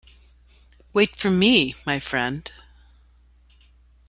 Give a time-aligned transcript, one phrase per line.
[0.93, 2.51] Wait for me, my friend.